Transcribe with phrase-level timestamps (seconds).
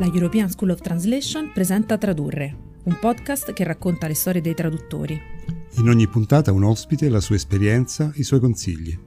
[0.00, 5.20] La European School of Translation presenta Tradurre, un podcast che racconta le storie dei traduttori.
[5.76, 8.98] In ogni puntata un ospite, la sua esperienza, i suoi consigli.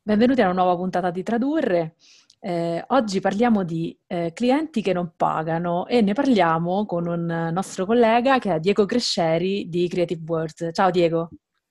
[0.00, 1.96] Benvenuti a una nuova puntata di Tradurre.
[2.38, 7.86] Eh, oggi parliamo di eh, clienti che non pagano e ne parliamo con un nostro
[7.86, 10.68] collega che è Diego Cresceri di Creative Words.
[10.70, 11.28] Ciao Diego.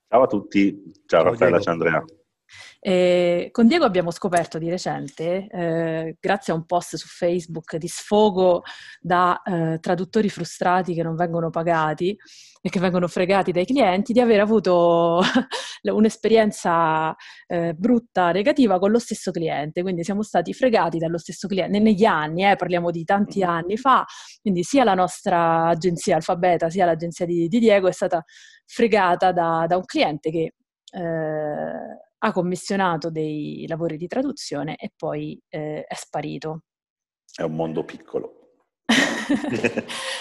[0.10, 2.06] Ciao a tutti, ciao, ciao Raffaella, ciao
[2.80, 3.08] Andrea.
[3.46, 7.88] E con Diego abbiamo scoperto di recente, eh, grazie a un post su Facebook di
[7.88, 8.64] sfogo
[9.02, 12.18] da eh, traduttori frustrati che non vengono pagati
[12.62, 15.22] e che vengono fregati dai clienti, di aver avuto
[15.84, 17.16] un'esperienza
[17.48, 19.82] eh, brutta, negativa con lo stesso cliente.
[19.82, 23.50] Quindi siamo stati fregati dallo stesso cliente negli anni, eh, parliamo di tanti mm-hmm.
[23.50, 24.06] anni fa.
[24.42, 28.24] Quindi sia la nostra agenzia Alfabeta, sia l'agenzia di, di Diego è stata
[28.66, 30.54] fregata da, da un cliente che
[30.92, 36.64] eh, ha commissionato dei lavori di traduzione e poi eh, è sparito.
[37.34, 38.36] È un mondo piccolo.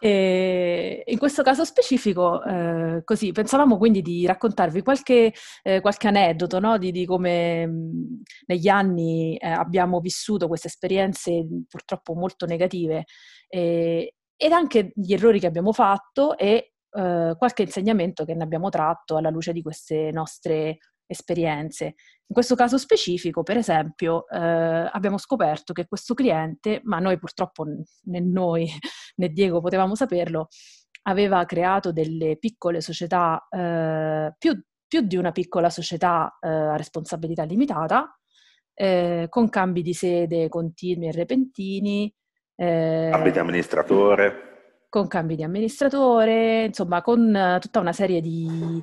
[0.00, 6.76] in questo caso specifico, eh, così, pensavamo quindi di raccontarvi qualche, eh, qualche aneddoto no?
[6.76, 13.04] di, di, come mh, negli anni eh, abbiamo vissuto queste esperienze purtroppo molto negative
[13.48, 19.16] ed anche gli errori che abbiamo fatto e eh, qualche insegnamento che ne abbiamo tratto
[19.16, 21.84] alla luce di queste nostre esperienze.
[21.84, 27.64] In questo caso specifico, per esempio, eh, abbiamo scoperto che questo cliente, ma noi purtroppo
[27.64, 28.68] né noi
[29.16, 30.48] né Diego potevamo saperlo,
[31.02, 37.42] aveva creato delle piccole società, eh, più, più, di una piccola società eh, a responsabilità
[37.44, 38.18] limitata,
[38.72, 42.14] eh, con cambi di sede continui e repentini.
[42.56, 44.53] Eh, di amministratore
[44.94, 48.80] con cambi di amministratore, insomma con uh, tutta una serie di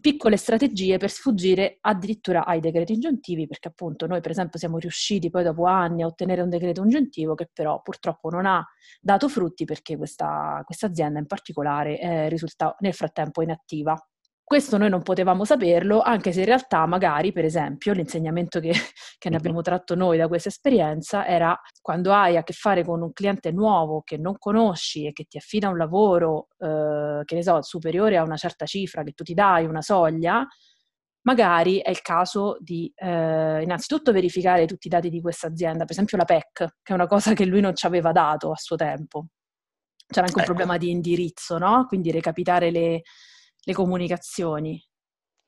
[0.00, 5.30] piccole strategie per sfuggire addirittura ai decreti ingiuntivi, perché appunto noi per esempio siamo riusciti
[5.30, 8.66] poi dopo anni a ottenere un decreto ingiuntivo che però purtroppo non ha
[9.00, 13.94] dato frutti perché questa, azienda in particolare è risultata nel frattempo inattiva.
[14.48, 18.70] Questo noi non potevamo saperlo, anche se in realtà magari, per esempio, l'insegnamento che,
[19.18, 23.02] che, ne abbiamo tratto noi da questa esperienza era quando hai a che fare con
[23.02, 27.42] un cliente nuovo che non conosci e che ti affida un lavoro, eh, che ne
[27.42, 30.46] so, superiore a una certa cifra, che tu ti dai una soglia,
[31.22, 35.90] magari è il caso di eh, innanzitutto verificare tutti i dati di questa azienda, per
[35.90, 38.76] esempio la PEC, che è una cosa che lui non ci aveva dato a suo
[38.76, 39.26] tempo.
[40.06, 40.54] C'era anche un ecco.
[40.54, 41.86] problema di indirizzo, no?
[41.88, 43.02] Quindi recapitare le
[43.66, 44.80] le comunicazioni.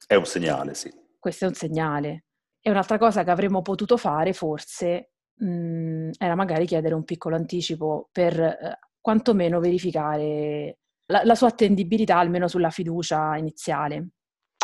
[0.07, 0.93] È un segnale, sì.
[1.19, 2.25] Questo è un segnale.
[2.61, 7.37] E un'altra cosa che avremmo potuto fare, forse, mh, mm, era magari chiedere un piccolo
[7.37, 14.09] anticipo per eh, quantomeno verificare la, la sua attendibilità, almeno sulla fiducia iniziale.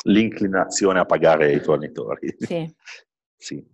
[0.06, 2.34] L'inclinazione a pagare i fornitori.
[2.36, 2.74] Sì.
[3.38, 3.73] sì.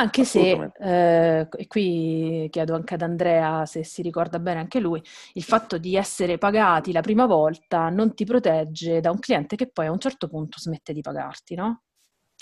[0.00, 5.02] Anche se, eh, e qui chiedo anche ad Andrea se si ricorda bene anche lui,
[5.34, 9.68] il fatto di essere pagati la prima volta non ti protegge da un cliente che
[9.68, 11.82] poi a un certo punto smette di pagarti, no?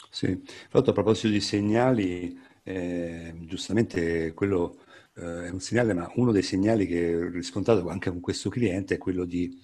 [0.08, 4.78] Sì, tra a proposito di segnali, eh, giustamente quello
[5.16, 8.94] eh, è un segnale, ma uno dei segnali che ho riscontrato anche con questo cliente
[8.94, 9.60] è quello di,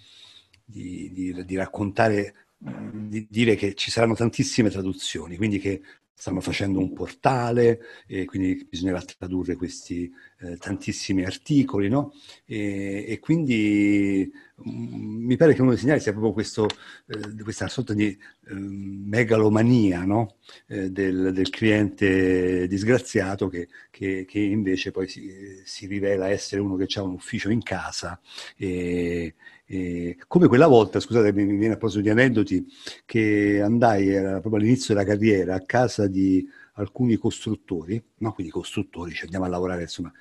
[0.64, 5.82] di, di, di raccontare di dire che ci saranno tantissime traduzioni, quindi che
[6.14, 10.10] stanno facendo un portale e quindi bisognerà tradurre questi
[10.40, 12.12] eh, tantissimi articoli, no?
[12.46, 16.68] E, e quindi mh, mm, mi pare che uno dei segnali sia proprio questo,
[17.06, 20.36] eh, questa sorta di eh, megalomania no?
[20.66, 26.76] Eh, del, del, cliente disgraziato che, che, che invece poi si, si, rivela essere uno
[26.76, 28.20] che ha un ufficio in casa
[28.56, 29.34] e,
[29.66, 32.66] e come quella volta, scusate, mi viene a proposito di aneddoti,
[33.06, 38.32] che andai, era proprio all'inizio della carriera, a casa di alcuni costruttori, no?
[38.32, 40.12] quindi costruttori, ci andiamo a lavorare, insomma,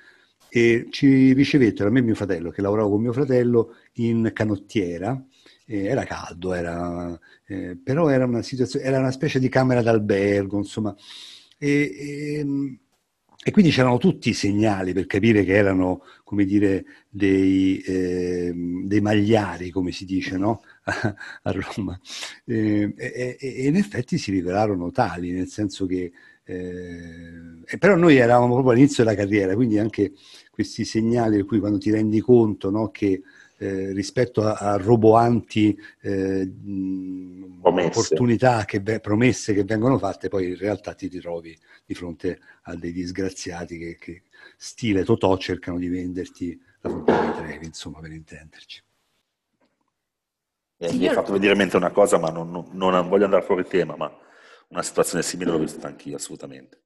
[0.48, 5.22] e ci ricevettero a me e mio fratello, che lavoravo con mio fratello, in canottiera,
[5.66, 10.56] eh, era caldo, era, eh, però era una situazione, era una specie di camera d'albergo,
[10.56, 10.94] insomma,
[11.58, 12.78] e, e
[13.46, 18.54] e quindi c'erano tutti i segnali per capire che erano, come dire, dei, eh,
[18.84, 20.62] dei magliari, come si dice, no?
[20.84, 22.00] a Roma.
[22.46, 26.10] Eh, e, e, in effetti si rivelarono tali, nel senso che...
[26.42, 30.12] Eh, però noi eravamo proprio all'inizio della carriera, quindi anche
[30.50, 33.22] questi segnali per cui quando ti rendi conto no, che
[33.64, 36.52] eh, rispetto a, a roboanti eh,
[37.62, 42.92] opportunità, che, promesse che vengono fatte, poi in realtà ti ritrovi di fronte a dei
[42.92, 44.22] disgraziati che, che
[44.58, 48.82] stile Totò cercano di venderti la fontana di Trevi, insomma, per intenderci.
[50.76, 53.44] Eh, mi hai fatto venire in mente una cosa, ma non, non, non, voglio andare
[53.44, 54.14] fuori tema, ma
[54.68, 56.82] una situazione simile l'ho vissuta anch'io, assolutamente.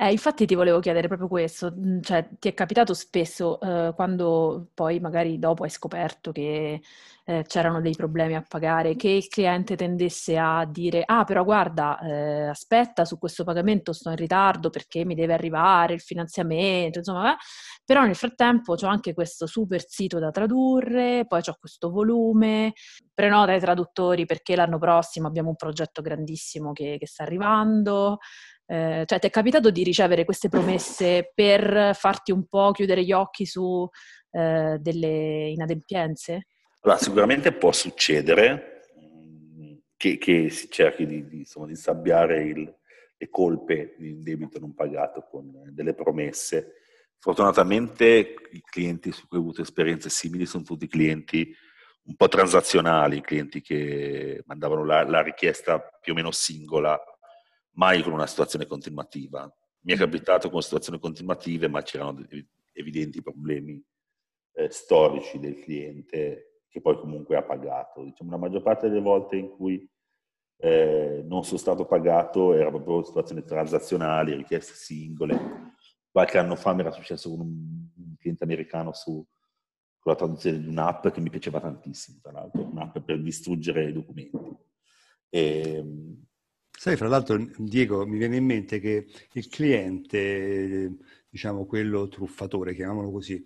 [0.00, 4.68] Eh, infatti ti volevo chiedere proprio questo, mm, cioè ti è capitato spesso eh, quando
[4.72, 6.80] poi magari dopo hai scoperto che
[7.24, 11.98] eh, c'erano dei problemi a pagare, che il cliente tendesse a dire ah però guarda
[11.98, 17.36] eh, aspetta su questo pagamento sto in ritardo perché mi deve arrivare il finanziamento, insomma,
[17.84, 22.72] però nel frattempo ho anche questo super sito da tradurre, poi ho questo volume,
[23.18, 28.18] prenota ai traduttori perché l'anno prossimo abbiamo un progetto grandissimo che, che sta arrivando.
[28.64, 33.10] Eh, cioè, ti è capitato di ricevere queste promesse per farti un po' chiudere gli
[33.10, 33.88] occhi su
[34.30, 36.46] eh, delle inadempienze?
[36.82, 42.72] Allora, sicuramente può succedere mm, che, che si cerchi di, di, insomma, di sabbiare il,
[43.16, 46.74] le colpe di debito non pagato con delle promesse.
[47.18, 51.52] Fortunatamente i clienti su cui ho avuto esperienze simili sono tutti clienti
[52.08, 56.98] un po' transazionali, clienti che mandavano la, la richiesta più o meno singola
[57.72, 59.50] mai con una situazione continuativa.
[59.80, 59.98] Mi è mm.
[59.98, 62.26] capitato con situazioni continuative, ma c'erano
[62.72, 63.82] evidenti problemi
[64.54, 68.02] eh, storici del cliente che poi comunque ha pagato.
[68.02, 69.86] Diciamo, la maggior parte delle volte in cui
[70.60, 75.74] eh, non sono stato pagato era proprio situazioni transazionali, richieste singole.
[76.10, 79.24] Qualche anno fa mi era successo con un cliente americano su,
[79.98, 83.92] con la traduzione di un'app che mi piaceva tantissimo, tra l'altro, un'app per distruggere i
[83.92, 84.56] documenti.
[85.30, 86.26] E, ehm,
[86.80, 90.96] Sai, fra l'altro, Diego, mi viene in mente che il cliente,
[91.28, 93.44] diciamo quello truffatore, chiamiamolo così,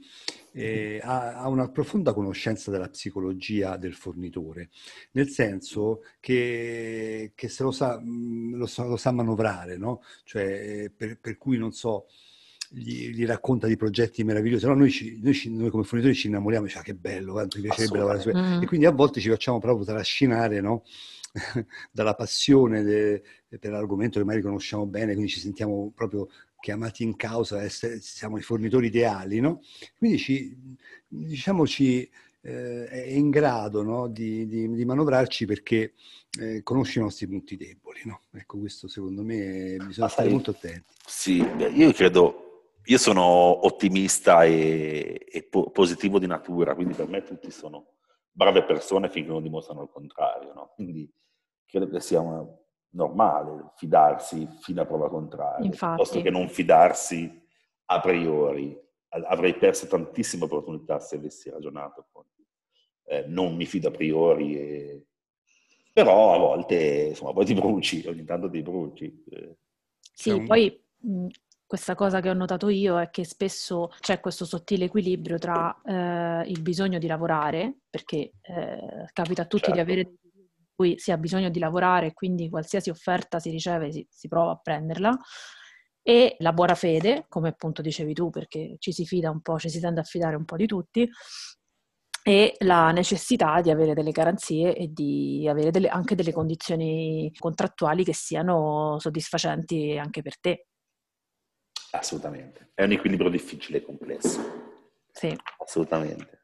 [0.52, 4.69] eh, ha, ha, una profonda conoscenza della psicologia del fornitore,
[5.12, 10.02] nel senso che, che se lo sa, mm, lo sa, lo sa manovrare, no?
[10.25, 12.08] Cioè, per, per cui non so,
[12.72, 16.28] gli, gli, racconta di progetti meravigliosi, no, noi, ci, noi, ci, noi, come fornitori ci
[16.28, 18.62] innamoriamo, diciamo che bello, quanto mi piacerebbe lavorare su mm.
[18.62, 20.84] e quindi a volte ci facciamo proprio trascinare, no?
[21.90, 23.22] dalla passione de,
[23.58, 26.28] per l'argomento che magari conosciamo bene, quindi ci sentiamo proprio
[26.60, 29.62] chiamati in causa, essere, siamo i fornitori ideali, no?
[29.98, 30.56] Quindi ci,
[31.08, 32.08] diciamo ci,
[32.42, 34.08] eh, è in grado no?
[34.08, 35.94] di, di, di, manovrarci perché
[36.38, 38.22] eh, conosce i nostri punti deboli, no?
[38.32, 40.84] Ecco, questo secondo me bisogna stare molto attenti.
[41.04, 42.41] Sì, io credo,
[42.84, 47.94] io sono ottimista e, e po- positivo di natura, quindi per me tutti sono
[48.31, 50.73] brave persone finché non dimostrano il contrario, no?
[50.75, 51.11] Quindi
[51.64, 52.46] credo che sia una,
[52.93, 55.94] normale fidarsi fino a prova contraria, Infatti.
[55.94, 57.40] piuttosto che non fidarsi
[57.87, 58.79] a priori.
[59.08, 62.25] Avrei perso tantissime opportunità se avessi ragionato con
[63.05, 65.06] eh, non mi fido a priori, e...
[65.93, 69.25] però a volte insomma poi ti bruci, ogni tanto ti bruci.
[69.29, 69.56] Eh.
[70.14, 70.46] Sì, un...
[70.46, 70.82] poi
[71.72, 76.42] questa cosa che ho notato io è che spesso c'è questo sottile equilibrio tra eh,
[76.50, 79.76] il bisogno di lavorare, perché eh, capita a tutti certo.
[79.76, 80.12] di avere
[80.74, 84.50] cui si ha bisogno di lavorare e quindi qualsiasi offerta si riceve si, si prova
[84.50, 85.19] a prenderla,
[86.02, 89.70] e la buona fede, come appunto dicevi tu, perché ci si fida un po', ci
[89.70, 91.08] si tende a fidare un po' di tutti,
[92.22, 98.04] e la necessità di avere delle garanzie e di avere delle, anche delle condizioni contrattuali
[98.04, 100.66] che siano soddisfacenti anche per te.
[101.92, 102.70] Assolutamente.
[102.74, 104.40] È un equilibrio difficile e complesso.
[105.10, 105.36] Sì.
[105.58, 106.40] Assolutamente.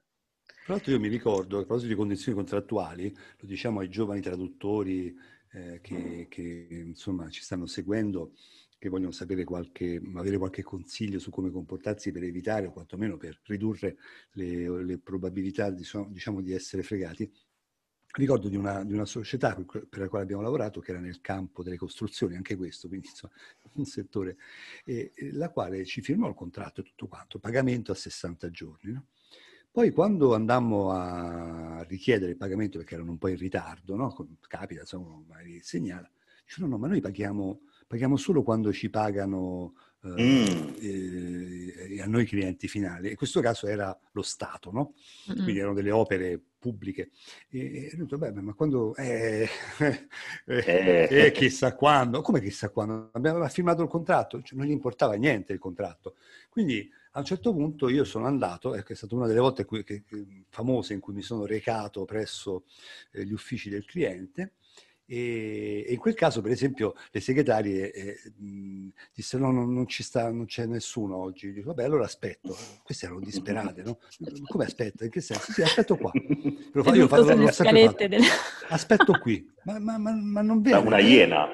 [0.69, 5.15] Tra l'altro io mi ricordo, a proposito di condizioni contrattuali, lo diciamo ai giovani traduttori
[5.53, 8.33] eh, che, che, insomma ci stanno seguendo,
[8.79, 13.41] che vogliono sapere qualche, avere qualche consiglio su come comportarsi per evitare o quantomeno per
[13.45, 13.97] ridurre
[14.33, 17.33] le, le probabilità diciamo, diciamo, di essere fregati.
[18.19, 21.63] Ricordo di una, di una, società per la quale abbiamo lavorato che era nel campo
[21.63, 23.33] delle costruzioni, anche questo, quindi insomma
[23.75, 24.37] un settore,
[24.85, 28.91] e, e la quale ci firmò il contratto e tutto quanto, pagamento a 60 giorni.
[28.91, 29.07] No?
[29.71, 34.13] Poi quando andammo a richiedere il pagamento, perché erano un po' in ritardo, no?
[34.49, 36.11] capita, insomma, magari segnala,
[36.45, 40.75] dice no, no, ma noi paghiamo, paghiamo solo quando ci pagano eh, mm.
[40.81, 43.11] eh, a noi clienti finali.
[43.11, 44.95] In questo caso era lo Stato, no?
[45.31, 45.43] Mm-hmm.
[45.43, 47.11] Quindi erano delle opere pubbliche.
[47.49, 48.95] E, e detto, beh, ma quando...
[48.99, 49.49] Eh,
[50.47, 52.21] eh, eh, chissà quando.
[52.21, 53.11] Come chissà quando?
[53.13, 56.17] Abbiamo firmato il contratto, cioè, non gli importava niente il contratto.
[56.49, 59.83] Quindi a un certo punto io sono andato, ecco, è stata una delle volte cui,
[59.85, 62.65] che, che, famose in cui mi sono recato presso
[63.13, 64.55] eh, gli uffici del cliente
[65.11, 69.87] e, e, in quel caso, per esempio, le segretarie eh, mh, dissero no, non, non,
[69.87, 71.51] ci sta, non c'è nessuno oggi.
[71.51, 72.55] Dico, vabbè, allora aspetto.
[72.83, 73.99] Queste erano disperate, no?
[74.47, 75.05] Come aspetta?
[75.05, 75.51] In che senso?
[75.51, 76.11] Sì, aspetto qua.
[76.73, 78.27] Lo fa, io fatto, l'ho sempre delle...
[78.69, 79.51] Aspetto qui.
[79.63, 80.87] Ma, ma, ma, ma non viene.
[80.87, 81.47] una iena.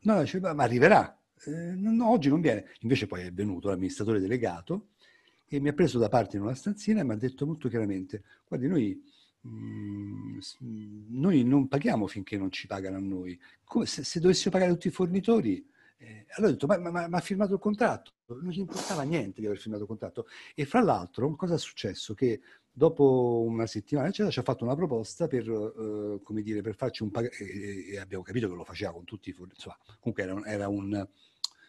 [0.00, 1.18] No, dice, ma arriverà.
[1.46, 2.66] Eh, no, oggi non viene.
[2.80, 4.88] Invece poi è venuto l'amministratore delegato
[5.48, 8.22] e mi ha preso da parte in una stanzina e mi ha detto molto chiaramente,
[8.46, 9.02] guardi, noi
[9.40, 9.48] mh,
[10.60, 13.38] noi non paghiamo finché non ci pagano a noi.
[13.64, 15.66] Come se, se dovessimo pagare tutti i fornitori,
[15.98, 18.12] eh, allora ho detto, ma, ma, ma, ha firmato il contratto?
[18.26, 20.26] Non gli importava niente di aver firmato il contratto.
[20.54, 22.14] E fra l'altro, cosa è successo?
[22.14, 22.40] Che
[22.70, 27.02] dopo una settimana eccetera, ci ha fatto una proposta per, eh, come dire, per farci
[27.02, 30.44] un pagamento, e, e, abbiamo capito che lo faceva con tutti i fornitori, comunque era,
[30.46, 31.06] era un,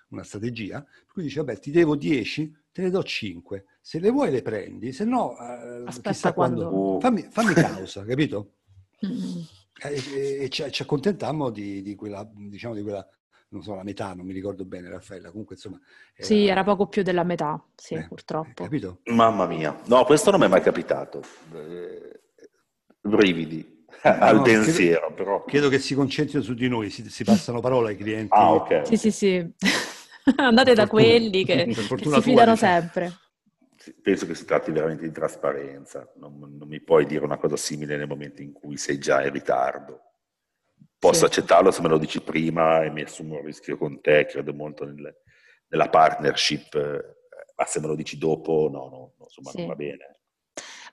[0.10, 4.12] una strategia, per cui dice, vabbè, ti devo 10, te ne do 5, se le
[4.12, 6.70] vuoi le prendi, se no, eh, Aspetta quando...
[6.70, 7.00] quando...
[7.00, 8.59] Fammi, fammi causa, capito?
[9.02, 13.06] E, e, e ci, ci, accontentammo di, di, quella, diciamo, di quella,
[13.50, 15.80] non so, la metà, non mi ricordo bene, Raffaella, comunque insomma...
[16.14, 16.28] Era...
[16.28, 18.64] Sì, era poco più della metà, sì, eh, purtroppo.
[18.64, 19.00] Capito?
[19.06, 21.22] Mamma mia, no, questo non mi è mai capitato.
[21.54, 22.20] Eh,
[23.02, 25.44] brividi al no, pensiero, credo, però.
[25.46, 28.34] Credo che si concentrino su di noi, si, si passano parola ai clienti.
[28.34, 28.88] Ah, ok.
[28.88, 29.54] Sì, sì, sì.
[30.36, 33.14] Andate da quelli che, che si fidano sempre.
[34.02, 36.12] Penso che si tratti veramente di trasparenza.
[36.16, 39.32] Non, non, mi puoi dire una cosa simile nel momento in cui sei già in
[39.32, 40.02] ritardo.
[40.98, 41.26] Posso sì.
[41.26, 44.86] accettarlo se me lo dici prima e mi assumo il rischio con te, credo molto
[44.86, 45.16] nel,
[45.70, 46.76] nella partnership,
[47.56, 49.58] ma se me lo dici dopo, no, no insomma, sì.
[49.60, 50.20] non va bene.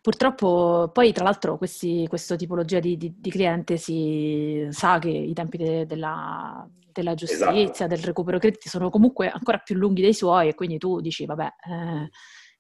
[0.01, 5.33] Purtroppo poi tra l'altro questi, questa tipologia di, di, di, cliente si sa che i
[5.33, 7.87] tempi de, della, della, giustizia, esatto.
[7.89, 11.45] del recupero crediti sono comunque ancora più lunghi dei suoi e quindi tu dici vabbè,
[11.45, 12.11] eh,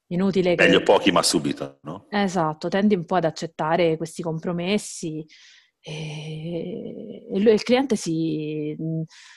[0.08, 0.64] inutile che...
[0.64, 2.06] Meglio pochi ma subito, no?
[2.10, 5.25] Esatto, tendi un po' ad accettare questi compromessi
[5.88, 8.76] e, il cliente si,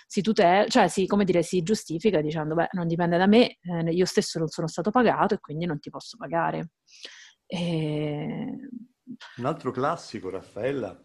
[0.08, 3.92] si tutela, cioè si, come dire, si giustifica dicendo beh non dipende da me, eh,
[3.92, 6.72] io stesso non sono stato pagato e quindi non ti posso pagare.
[7.46, 8.70] E...
[9.38, 11.00] Un altro classico, Raffaella,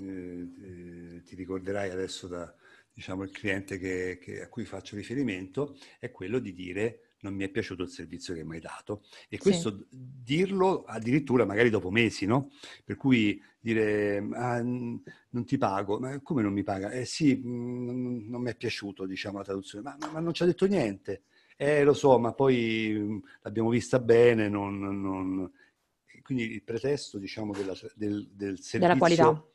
[0.00, 2.52] eh, eh, ti ricorderai adesso da
[2.92, 7.44] diciamo, il cliente che, che, a cui faccio riferimento, è quello di dire non mi
[7.44, 9.04] è piaciuto il servizio che mi hai dato.
[9.28, 9.86] E questo sì.
[9.90, 12.50] dirlo addirittura magari dopo mesi, no?
[12.84, 16.90] Per cui dire ah, non ti pago, ma come non mi paga?
[16.90, 20.46] Eh sì, mh, non mi è piaciuto, diciamo, la traduzione, ma, ma non ci ha
[20.46, 21.24] detto niente.
[21.56, 25.50] Eh, lo so, ma poi l'abbiamo vista bene, non, non,
[26.22, 29.46] quindi il pretesto diciamo, della, del, del servizio qualità.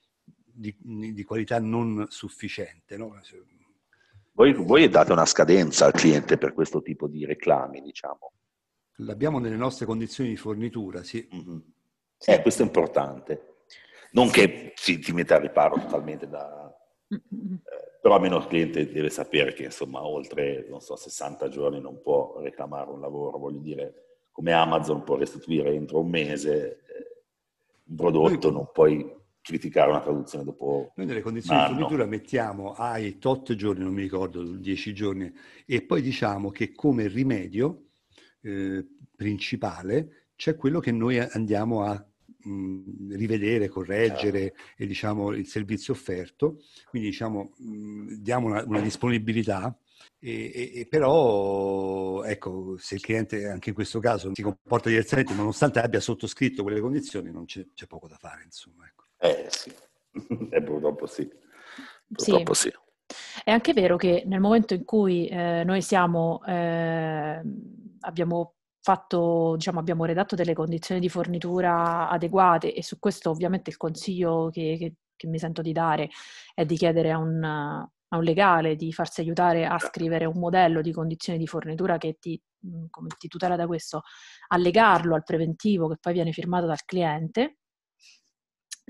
[0.59, 2.97] Di, di, qualità non sufficiente.
[2.97, 3.19] No?
[4.37, 8.33] Voi, voi, date una scadenza al cliente per questo tipo di reclami, diciamo?
[8.97, 11.27] L'abbiamo nelle nostre condizioni di fornitura, sì.
[11.33, 11.57] Mm-hmm.
[12.23, 13.55] Eh, questo è importante.
[14.11, 16.71] Non che si, ti metta a riparo totalmente da...
[17.11, 17.53] Mm-hmm.
[17.55, 21.99] Eh, però almeno il cliente deve sapere che insomma oltre, non so, 60 giorni non
[22.03, 27.23] può reclamare un lavoro, voglio dire come Amazon può restituire entro un mese eh,
[27.85, 29.03] un prodotto, non puoi
[29.47, 30.91] criticare una traduzione dopo.
[30.95, 35.33] Noi nelle condizioni di fornitura mettiamo ai tot giorni, non mi ricordo, 10 giorni,
[35.65, 37.85] e poi diciamo che come rimedio
[38.41, 38.85] eh,
[39.15, 42.05] principale c'è quello che noi andiamo a
[42.39, 44.83] mh, rivedere, correggere certo.
[44.83, 49.75] e diciamo il servizio offerto, quindi diciamo mh, diamo una, una disponibilità
[50.19, 55.79] e, e, però, ecco, se il cliente anche in questo caso si comporta diversamente, nonostante
[55.79, 58.85] abbia sottoscritto quelle condizioni, non c'è, c'è poco da fare, insomma.
[58.85, 59.06] Ecco.
[59.19, 59.73] Eh sì,
[60.51, 61.29] eh, purtroppo sì.
[62.07, 62.69] Purtroppo sì.
[62.69, 62.77] sì.
[63.43, 67.41] È anche vero che nel momento in cui eh, noi siamo, eh,
[68.01, 73.77] abbiamo fatto, diciamo, abbiamo redatto delle condizioni di fornitura adeguate e su questo ovviamente il
[73.77, 76.09] consiglio che, che, che mi sento di dare
[76.53, 79.87] è di chiedere a un, a un legale di farsi aiutare a certo.
[79.87, 82.41] scrivere un modello di condizioni di fornitura che ti,
[83.17, 84.03] ti tutela da questo,
[84.47, 87.57] allegarlo al preventivo che poi viene firmato dal cliente.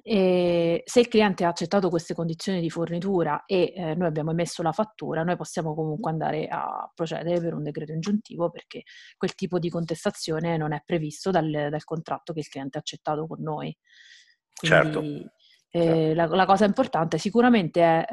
[0.09, 4.63] E se il cliente ha accettato queste condizioni di fornitura e eh, noi abbiamo emesso
[4.63, 8.83] la fattura, noi possiamo comunque andare a procedere per un decreto ingiuntivo perché
[9.17, 13.27] quel tipo di contestazione non è previsto dal, dal contratto che il cliente ha accettato
[13.27, 13.77] con noi.
[14.57, 15.03] Quindi, certo.
[15.71, 18.05] eh, la, la, cosa importante sicuramente è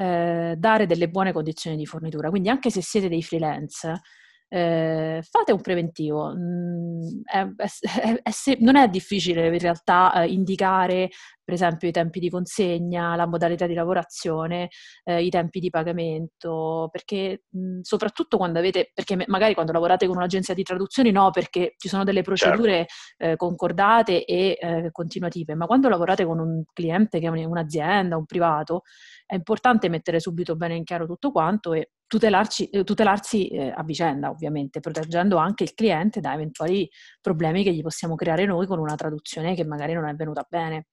[0.50, 4.00] eh, dare delle buone condizioni di fornitura, quindi anche se siete dei freelance,
[4.48, 6.32] eh, fate un preventivo.
[6.34, 7.66] Mm, è, è,
[8.22, 11.10] è, non è difficile in realtà eh, indicare,
[11.42, 14.68] per esempio, i tempi di consegna, la modalità di lavorazione,
[15.04, 20.06] eh, i tempi di pagamento, perché mh, mm, soprattutto quando avete, perché magari quando lavorate
[20.06, 23.32] con un'agenzia di traduzioni no, perché ci sono delle procedure certo.
[23.32, 28.26] Eh, concordate e eh, continuative, ma quando lavorate con un cliente che è un'azienda, un
[28.26, 28.82] privato,
[29.26, 33.82] è importante mettere subito bene in chiaro tutto quanto e tutelarci, eh, tutelarsi eh, a
[33.82, 36.88] vicenda, ovviamente, proteggendo anche il cliente da eventuali
[37.20, 40.86] problemi che gli possiamo creare noi con una traduzione che magari non è venuta bene.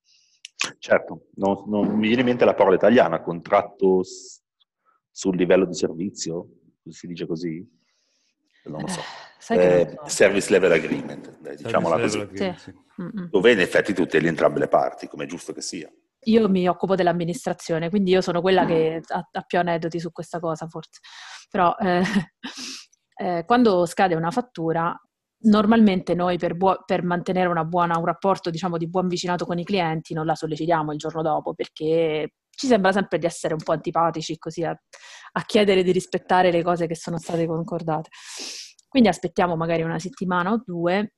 [0.80, 4.42] Certo, non, non mi viene in mente la parola italiana, contratto s-
[5.12, 6.48] sul livello di servizio,
[6.90, 7.63] si dice così?
[8.63, 9.01] Non lo so.
[9.54, 12.18] Eh, eh, service level agreement, diciamola così.
[12.18, 12.74] Level agreement, sì.
[13.30, 15.92] Dove in effetti tuteli entrambe le parti, come è giusto che sia.
[16.25, 20.40] Io mi occupo dell'amministrazione, quindi io sono quella che ha, ha più aneddoti su questa
[20.40, 21.00] cosa, forse.
[21.50, 22.04] Però eh,
[23.16, 24.96] eh, quando scade una fattura,
[25.44, 29.63] normalmente noi per, buo- per mantenere buona, un rapporto diciamo, di buon vicinato con i
[29.63, 33.72] clienti non la sollecitiamo il giorno dopo perché ci sembra sempre di essere un po'
[33.72, 38.10] antipatici così a, a chiedere di rispettare le cose che sono state concordate.
[38.88, 41.13] Quindi aspettiamo magari una settimana o due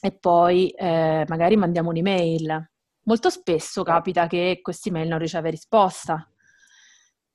[0.00, 2.70] e poi eh, magari mandiamo un'email.
[3.08, 6.30] Molto spesso capita che questa email non riceve risposta.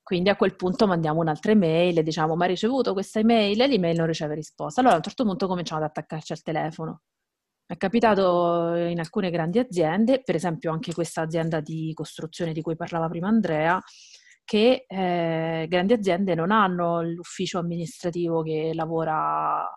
[0.03, 3.67] Quindi a quel punto mandiamo un'altra email e diciamo ma hai ricevuto questa email e
[3.67, 4.81] l'email non riceve risposta.
[4.81, 7.01] Allora a un certo punto cominciamo ad attaccarci al telefono.
[7.65, 12.75] È capitato in alcune grandi aziende, per esempio anche questa azienda di costruzione di cui
[12.75, 13.81] parlava prima Andrea,
[14.45, 19.67] che eh, grandi aziende non hanno l'ufficio amministrativo che lavora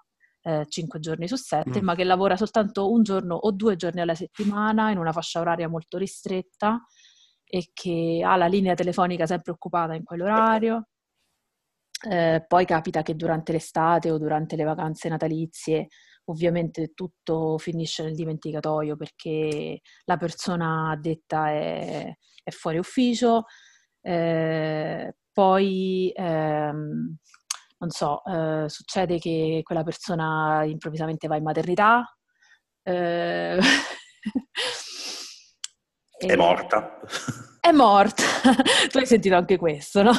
[0.46, 1.84] eh, 5 giorni su 7, mm.
[1.84, 5.68] ma che lavora soltanto un giorno o due giorni alla settimana in una fascia oraria
[5.68, 6.80] molto ristretta
[7.44, 10.88] e che ha la linea telefonica sempre occupata in quell'orario.
[12.08, 15.88] Eh, poi capita che durante l'estate o durante le vacanze natalizie
[16.26, 22.12] ovviamente tutto finisce nel dimenticatoio perché la persona addetta è,
[22.42, 23.44] è fuori ufficio,
[24.00, 27.16] eh, poi ehm,
[27.78, 32.16] non so, eh, succede che quella persona improvvisamente va in maternità.
[32.82, 33.58] Eh,
[36.18, 36.98] è morta.
[37.60, 38.22] È morta.
[38.90, 40.12] tu hai sentito anche questo, no?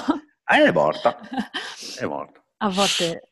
[0.44, 1.18] Ah, è morta.
[1.98, 2.44] È morta.
[2.58, 3.32] A volte.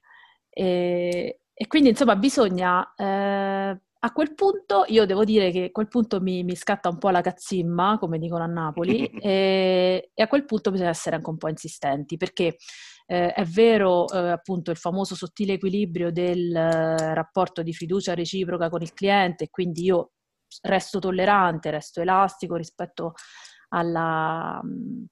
[0.49, 5.87] E, e quindi, insomma, bisogna eh, a quel punto io devo dire che a quel
[5.87, 10.27] punto mi, mi scatta un po' la cazzimma, come dicono a Napoli, e, e, a
[10.27, 12.57] quel punto bisogna essere anche un po' insistenti, perché
[13.05, 18.69] eh, è vero eh, appunto il famoso sottile equilibrio del eh, rapporto di fiducia reciproca
[18.69, 20.11] con il cliente, quindi io
[20.61, 23.13] resto tollerante, resto elastico rispetto
[23.69, 24.59] alla...
[24.63, 25.05] Mh,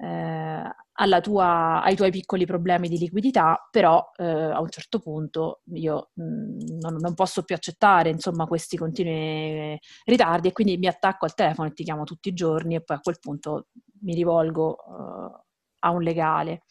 [0.00, 6.10] eh, tua, ai tuoi piccoli problemi di liquidità, però eh, a un certo punto io
[6.14, 11.24] mh, mm, non, non, posso più accettare insomma, questi continui ritardi e quindi mi attacco
[11.24, 13.68] al telefono e ti chiamo tutti i giorni e poi a quel punto
[14.02, 15.44] mi rivolgo uh,
[15.80, 16.62] a un legale.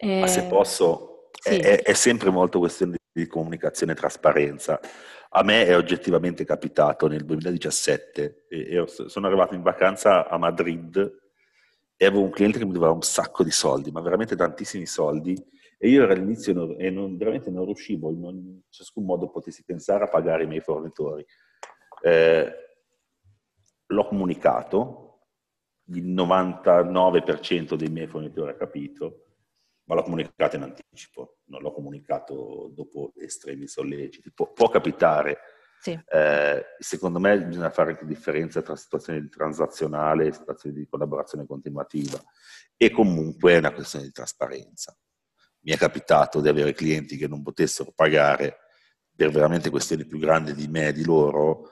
[0.00, 1.56] Ma se posso, sì.
[1.56, 4.80] è, è, sempre molto questione di comunicazione e trasparenza.
[5.30, 10.96] A me è oggettivamente capitato nel 2017, e, e sono arrivato in vacanza a Madrid
[11.96, 15.36] e avevo un cliente che mi doveva un sacco di soldi, ma veramente tantissimi soldi,
[15.76, 20.04] e io all'inizio non, e non, veramente non riuscivo in, in ciascun modo potessi pensare
[20.04, 21.26] a pagare i miei fornitori.
[22.02, 22.52] Eh,
[23.86, 25.22] l'ho comunicato,
[25.86, 29.27] il 99% dei miei fornitori ha capito,
[29.88, 34.30] ma l'ho comunicato in anticipo, non l'ho comunicato dopo estremi solleciti.
[34.30, 35.38] Pu- può capitare
[35.80, 35.98] sì.
[36.08, 41.46] Eh, secondo me bisogna fare anche differenza tra situazioni di transazionale e situazioni di collaborazione
[41.46, 42.20] continuativa
[42.76, 44.96] e comunque è una questione di trasparenza.
[45.60, 48.56] Mi è capitato di avere clienti che non potessero pagare
[49.14, 51.70] per veramente questioni più grandi di me e di loro,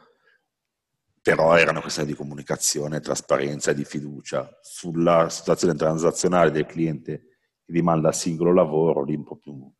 [1.20, 4.56] però era una questione di comunicazione, trasparenza e di fiducia.
[4.62, 7.35] Sulla situazione transazionale del cliente
[7.66, 9.70] che vi manda a singolo lavoro, lì un po' più, un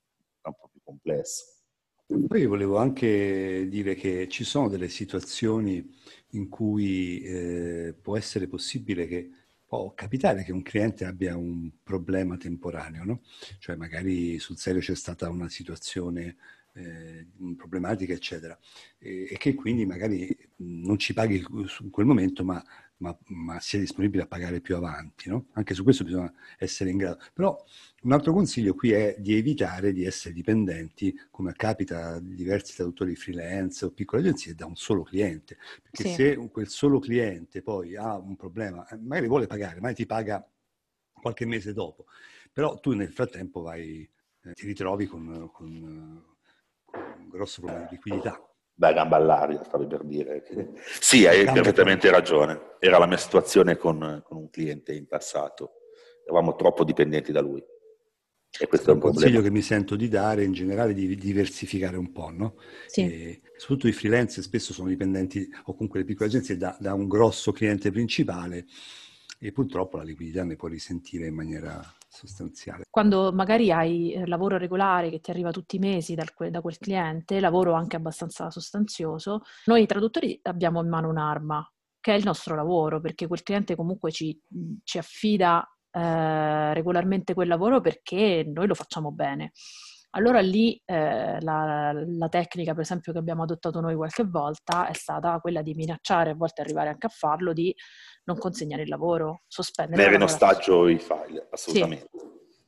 [0.41, 1.45] po più complesso.
[2.07, 5.85] Poi volevo anche dire che ci sono delle situazioni
[6.31, 9.31] in cui eh, può essere possibile che
[9.67, 13.23] può capitare che un cliente abbia un problema temporaneo, no?
[13.59, 16.37] Cioè magari sul serio c'è stata una situazione
[16.75, 18.57] eh, problematica, eccetera,
[18.99, 21.45] e, e, che quindi magari non ci paghi
[21.81, 22.63] in quel momento, ma
[22.99, 25.29] ma, ma sia disponibile a pagare più avanti.
[25.29, 25.47] No?
[25.53, 27.19] Anche su questo bisogna essere in grado.
[27.33, 27.57] Però
[28.03, 33.15] un altro consiglio qui è di evitare di essere dipendenti, come capita a diversi traduttori
[33.17, 35.59] freelance o piccole agenzie, da un solo cliente.
[35.83, 36.15] Perché sì.
[36.15, 40.47] se quel solo cliente poi ha un problema, eh, magari vuole pagare, magari ti paga
[41.13, 42.07] qualche mese dopo,
[42.53, 44.09] però tu nel frattempo vai,
[44.43, 46.25] eh, ti ritrovi con, con,
[46.85, 48.46] con un grosso problema di liquidità
[48.79, 50.45] da gamba all'aria, stavi per dire.
[51.01, 52.77] Sì, hai perfettamente ragione.
[52.79, 55.73] Era la mia situazione con, con, un cliente in passato.
[56.25, 57.65] Eravamo troppo dipendenti da lui.
[58.59, 61.97] E questo è un, un consiglio che mi sento di dare in generale di diversificare
[61.97, 62.57] un po', no?
[62.87, 63.01] Sì.
[63.01, 67.09] E soprattutto i freelance spesso sono dipendenti, o comunque le piccole agenzie, da, da un
[67.09, 68.67] grosso cliente principale
[69.39, 71.83] e purtroppo la liquidità ne può risentire in maniera
[72.17, 72.85] sostanziale.
[72.91, 76.79] Quando magari hai eh, lavoro regolare che ti arriva tutti i mesi dal, da quel
[76.79, 82.55] cliente, lavoro anche abbastanza sostanzioso, noi traduttori abbiamo in mano un'arma, che è il nostro
[82.55, 84.41] lavoro, perché quel cliente comunque ci,
[84.83, 89.53] ci affida eh, regolarmente quel lavoro perché noi lo facciamo bene.
[90.11, 94.95] Allora lì eh, la, la, tecnica, per esempio, che abbiamo adottato noi qualche volta è
[94.95, 97.75] stata quella di minacciare, a volte arrivare anche a farlo, di
[98.25, 99.97] non consegnare il lavoro, sospendere.
[99.97, 102.09] Mettere in ostaggio i file, assolutamente.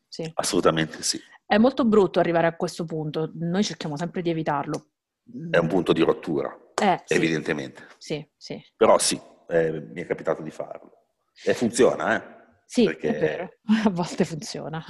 [0.09, 0.23] Sì.
[0.23, 0.33] sì.
[0.35, 1.21] Assolutamente sì.
[1.47, 4.91] È molto brutto arrivare a questo punto, noi cerchiamo sempre di evitarlo.
[5.51, 7.87] È un punto di rottura, eh, evidentemente.
[7.99, 8.63] Sì, sì.
[8.77, 11.07] Però sì, eh, mi è capitato di farlo.
[11.45, 12.37] E funziona, eh?
[12.67, 13.61] Sì, Perché...
[13.85, 14.85] a volte funziona.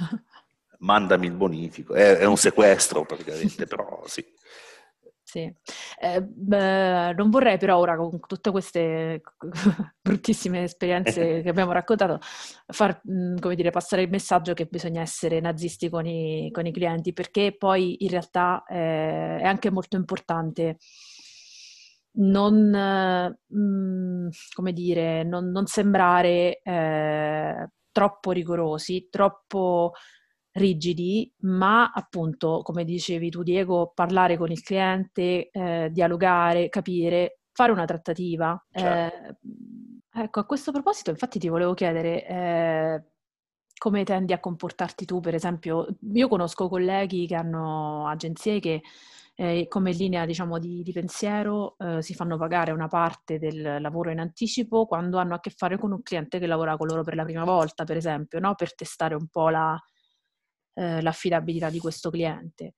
[0.79, 4.25] Mandami il bonifico, è, è un sequestro praticamente, però sì.
[5.29, 5.41] Sì,
[5.99, 9.21] eh, beh, non vorrei però ora con tutte queste
[10.01, 12.19] bruttissime esperienze che abbiamo raccontato
[12.65, 16.71] far, mm, come dire, passare il messaggio che bisogna essere nazisti con i, con i
[16.71, 20.77] clienti perché poi in realtà eh, è anche molto importante
[22.13, 29.93] non, mm, come dire, non, non sembrare eh, troppo rigorosi, troppo
[30.59, 37.71] rigidi, ma appunto, come dicevi tu Diego, parlare con il cliente, eh, dialogare, capire, fare
[37.71, 38.61] una trattativa.
[38.71, 39.37] Certo.
[40.13, 43.03] Eh, ecco, a questo proposito, infatti ti volevo chiedere eh,
[43.77, 48.81] come tendi a comportarti tu, per esempio, io conosco colleghi che hanno agenzie che
[49.35, 54.11] eh, come linea diciamo, di, di pensiero eh, si fanno pagare una parte del lavoro
[54.11, 57.15] in anticipo quando hanno a che fare con un cliente che lavora con loro per
[57.15, 58.55] la prima volta, per esempio, no?
[58.55, 59.81] per testare un po' la,
[60.79, 62.75] eh, l'affidabilità di questo cliente.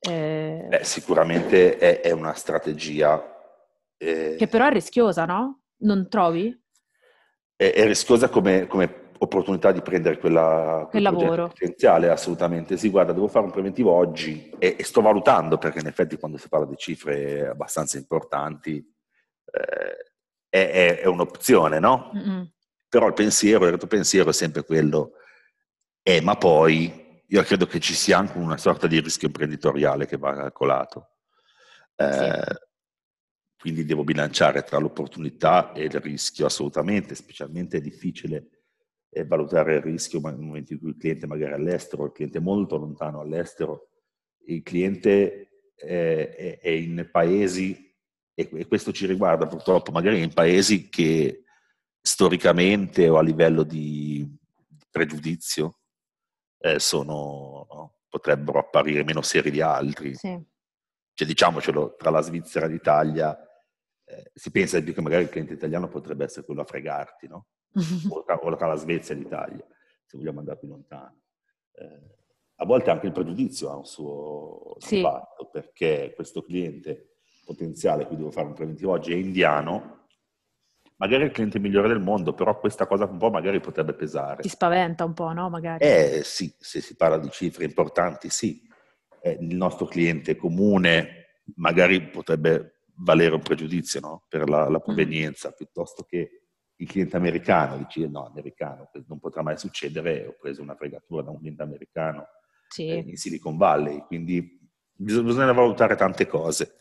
[0.00, 3.22] Eh, Beh, sicuramente è, è, una strategia.
[3.96, 5.60] Eh, che però è rischiosa, no?
[5.78, 6.60] Non trovi?
[7.54, 12.76] È, è rischiosa come, come, opportunità di prendere quella, quel lavoro potenziale, assolutamente.
[12.76, 16.38] Sì, guarda, devo fare un preventivo oggi e, e, sto valutando, perché in effetti quando
[16.38, 18.84] si parla di cifre abbastanza importanti
[19.52, 20.12] eh,
[20.48, 22.10] è, è, un'opzione, no?
[22.14, 22.50] Mm-mm.
[22.88, 25.12] Però il pensiero, il retro pensiero è sempre quello,
[26.02, 30.16] eh, ma poi io credo che ci sia anche una sorta di rischio imprenditoriale che
[30.16, 31.16] va calcolato.
[31.96, 32.54] Eh, sì.
[33.58, 38.48] Quindi devo bilanciare tra l'opportunità e il rischio, assolutamente, specialmente è difficile
[39.10, 42.38] eh, valutare il rischio nel momento in cui il cliente magari è all'estero, il cliente
[42.38, 43.90] è molto lontano all'estero,
[44.46, 47.92] il cliente eh, è, è, in paesi,
[48.34, 51.44] e questo ci riguarda purtroppo, magari in paesi che
[52.00, 54.24] storicamente o a livello di
[54.90, 55.78] pregiudizio
[56.58, 57.94] eh, sono, no?
[58.08, 60.14] potrebbero apparire meno seri di altri.
[60.14, 60.38] Sì.
[61.12, 63.38] Cioè, diciamocelo, tra la Svizzera e l'Italia
[64.04, 67.26] eh, si pensa di più che magari il cliente italiano potrebbe essere quello a fregarti,
[67.26, 67.46] no?
[68.10, 69.66] o, tra, o, tra, la Svezia e l'Italia,
[70.04, 71.22] se vogliamo andare più lontano.
[71.72, 72.14] Eh,
[72.58, 74.96] a volte anche il pregiudizio ha un suo sì.
[74.96, 80.05] impatto, perché questo cliente potenziale, cui devo fare un preventivo oggi, è indiano,
[80.96, 84.42] magari è il cliente migliore del mondo, però questa cosa un po' magari potrebbe pesare.
[84.42, 85.48] Ti spaventa un po', no?
[85.48, 85.84] Magari.
[85.84, 88.62] Eh sì, se si parla di cifre importanti, sì.
[89.22, 94.24] Eh, il nostro cliente comune magari potrebbe valere un pregiudizio no?
[94.28, 94.82] per la, la mm.
[94.82, 95.52] provenienza, mm.
[95.56, 96.42] piuttosto che
[96.78, 101.30] il cliente americano, dici no, americano, non potrà mai succedere, ho preso una fregatura da
[101.30, 102.26] un cliente americano
[102.68, 102.88] sì.
[102.88, 104.60] eh, in Silicon Valley, quindi
[104.92, 106.76] bisogna valutare tante cose.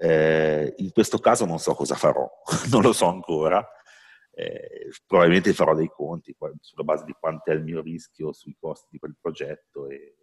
[0.00, 2.28] Eh, in questo caso non so cosa farò,
[2.70, 3.66] non lo so ancora.
[4.30, 8.86] Eh, probabilmente farò dei conti sulla base di quanto è il mio rischio sui costi
[8.92, 10.14] di quel progetto e,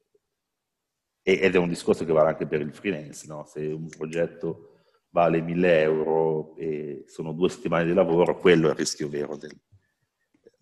[1.21, 3.45] ed è un discorso che vale anche per il freelance, no?
[3.45, 8.77] se un progetto vale 1000 euro e sono due settimane di lavoro, quello è il
[8.77, 9.57] rischio vero del,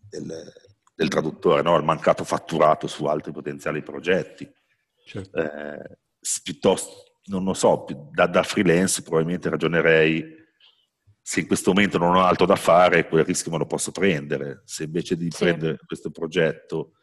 [0.10, 0.54] del,
[0.96, 1.76] del traduttore, no?
[1.76, 4.52] il mancato fatturato su altri potenziali progetti.
[5.06, 5.38] Certo.
[5.38, 5.98] Eh,
[6.44, 10.42] piuttosto non lo so, da, da, freelance probabilmente ragionerei
[11.22, 14.62] se in questo momento non ho altro da fare, quel rischio me lo posso prendere.
[14.66, 15.38] Se invece di sì.
[15.44, 16.96] prendere questo progetto,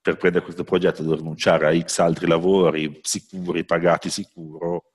[0.00, 4.92] per prendere questo progetto devo rinunciare a X altri lavori sicuri, pagati sicuro,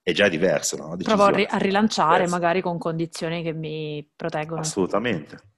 [0.00, 0.76] è già diverso.
[0.76, 0.96] No?
[0.96, 2.36] Provo a, ri- a rilanciare diversa.
[2.36, 4.60] magari con condizioni che mi proteggono.
[4.60, 5.54] Assolutamente.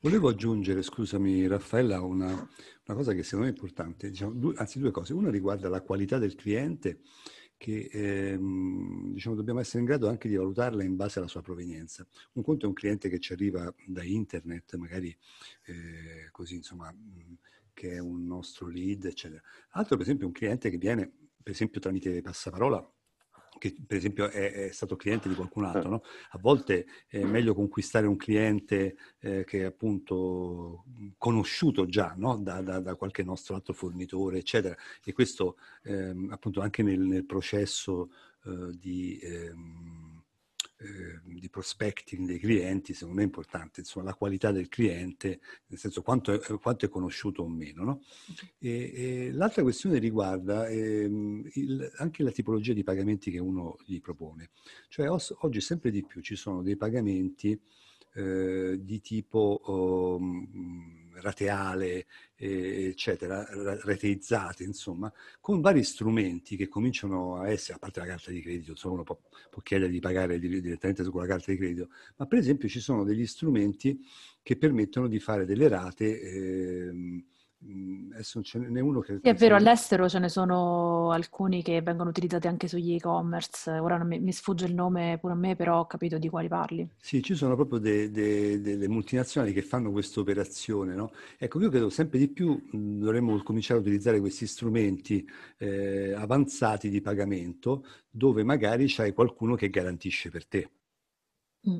[0.00, 4.78] Volevo aggiungere, scusami Raffaella, una, una cosa che secondo me è importante, diciamo, due, anzi
[4.78, 5.12] due cose.
[5.12, 7.02] Una riguarda la qualità del cliente
[7.60, 12.06] che ehm, diciamo, dobbiamo essere in grado anche di valutarla in base alla sua provenienza.
[12.32, 15.14] Un conto è un cliente che ci arriva da internet, magari
[15.66, 16.90] eh, così, insomma,
[17.74, 19.42] che è un nostro lead, eccetera.
[19.72, 22.94] Altro, per esempio, è un cliente che viene, per esempio, tramite passaparola
[23.60, 26.02] che per esempio è, è, stato cliente di qualcun altro, no?
[26.30, 30.84] A volte è meglio conquistare un cliente eh, che è appunto
[31.18, 32.38] conosciuto già no?
[32.38, 34.74] da, da, da, qualche nostro altro fornitore, eccetera.
[35.04, 38.10] E questo ehm, appunto anche nel, nel processo
[38.46, 39.99] eh, di, ehm,
[40.80, 45.78] eh, di prospecting dei clienti, secondo me è importante, insomma, la qualità del cliente, nel
[45.78, 47.84] senso quanto è, quanto è conosciuto o meno.
[47.84, 48.02] No?
[48.58, 54.00] E, e l'altra questione riguarda ehm, il, anche la tipologia di pagamenti che uno gli
[54.00, 54.50] propone.
[54.88, 57.60] Cioè os, oggi sempre di più ci sono dei pagamenti
[58.14, 59.60] eh, di tipo
[60.18, 62.06] um, rateale,
[62.36, 63.46] eh, eccetera,
[63.82, 68.72] rateizzate, insomma, con vari strumenti che cominciano a essere, a parte la carta di credito,
[68.72, 69.18] insomma uno può,
[69.50, 73.04] può chiedere di pagare direttamente con la carta di credito, ma per esempio ci sono
[73.04, 74.00] degli strumenti
[74.42, 77.24] che permettono di fare delle rate eh,
[78.12, 79.18] adesso ce n'è uno che...
[79.22, 83.70] Sì, è vero, all'estero ce ne sono alcuni che vengono utilizzati anche sugli e-commerce.
[83.70, 86.88] Ora mi, mi, sfugge il nome pure a me, però ho capito di quali parli.
[86.96, 90.94] Sì, ci sono proprio de, de, delle multinazionali che fanno questa operazione.
[90.94, 91.12] No?
[91.36, 96.88] Ecco, io credo sempre di più mm, dovremmo cominciare a utilizzare questi strumenti eh, avanzati
[96.88, 100.70] di pagamento dove magari c'hai qualcuno che garantisce per te.
[101.68, 101.78] Mm.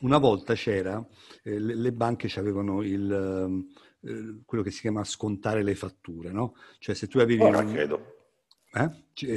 [0.00, 1.06] Una volta c'era,
[1.42, 3.68] eh, le, le, banche avevano il
[4.02, 6.54] eh, quello che si chiama scontare le fatture, no?
[6.78, 7.42] Cioè se tu avevi...
[7.42, 7.72] Ora un...
[7.72, 8.14] credo.
[8.72, 8.88] Eh?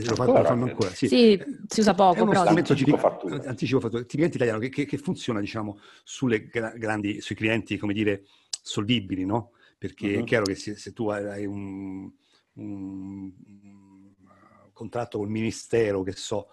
[0.06, 0.90] Lo fanno ancora, ancora.
[0.90, 1.08] Sì.
[1.08, 1.44] sì.
[1.68, 2.26] si usa poco.
[2.26, 3.44] Però anticipo fattura.
[3.46, 8.26] Anticipo fattura, tipicamente italiano, che, che, che, funziona, diciamo, sulle grandi, sui clienti, come dire,
[8.62, 9.52] solvibili, no?
[9.78, 10.14] Perché uh-huh.
[10.14, 10.26] è mhm.
[10.26, 12.12] chiaro che se, se tu hai un,
[12.54, 14.12] un, un,
[14.72, 16.50] contratto col ministero, che so,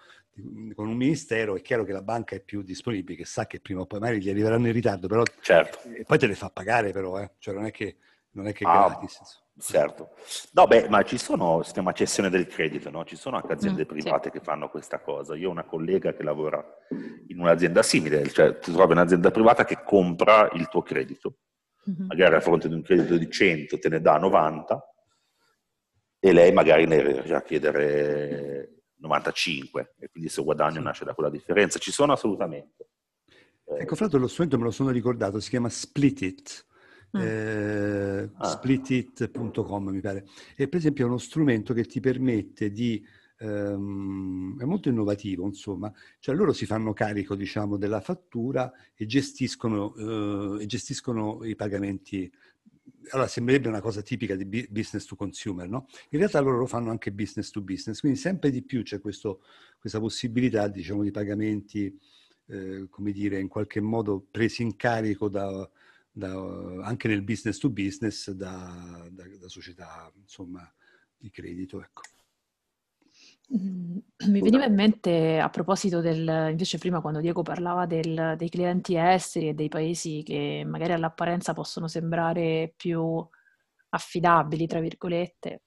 [0.74, 3.80] con un ministero, è chiaro che la banca è più disponibile, che sa che prima
[3.80, 5.88] o poi magari gli arriveranno in ritardo, però certo.
[5.88, 7.32] e poi te le fa pagare però, eh?
[7.38, 7.96] cioè non è che,
[8.32, 9.42] non è, che ah, gratis.
[9.60, 10.10] Certo.
[10.52, 13.04] No, beh, ma ci sono, si chiama cessione del credito, no?
[13.04, 14.38] Ci sono anche aziende mm, private sì.
[14.38, 15.36] che fanno questa cosa.
[15.36, 16.64] Io ho una collega che lavora
[17.26, 21.40] in un'azienda simile, cioè ti trovi un'azienda privata che compra il tuo credito.
[21.88, 22.06] Mm-hmm.
[22.06, 24.94] Magari a fronte di un credito di 100 te ne dà 90
[26.18, 30.82] e lei magari ne riesce a chiedere 95 e quindi il suo guadagno sì.
[30.82, 31.78] nasce da quella differenza.
[31.78, 32.88] Ci sono assolutamente.
[33.64, 36.66] Eh, ecco, fra l'altro lo strumento me lo sono ricordato, si chiama Splitit.
[37.16, 37.20] Mm.
[37.20, 38.48] Eh, ah.
[38.48, 43.04] splitit.com mi pare e per esempio è uno strumento che ti permette di
[43.38, 49.92] ehm, è molto innovativo insomma cioè loro si fanno carico diciamo della fattura e gestiscono,
[49.96, 52.30] eh, e gestiscono i pagamenti
[53.10, 55.86] allora sembrerebbe una cosa tipica di business to consumer, no?
[56.10, 59.42] In realtà loro lo fanno anche business to business, quindi sempre di più c'è questo,
[59.78, 61.98] questa possibilità, diciamo, di pagamenti,
[62.46, 65.68] eh, come dire, in qualche modo presi in carico da,
[66.10, 70.72] da, anche nel business to business da, da, società, insomma,
[71.16, 72.02] di credito, ecco.
[73.56, 73.98] Mm,
[74.30, 78.96] mi veniva in mente a proposito del, invece prima quando Diego parlava del, dei clienti
[78.96, 83.26] esteri e dei paesi che magari all'apparenza possono sembrare più
[83.90, 85.62] affidabili, tra virgolette,